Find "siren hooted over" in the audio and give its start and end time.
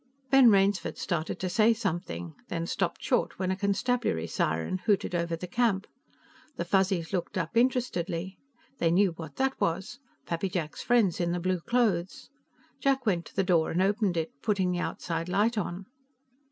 4.25-5.35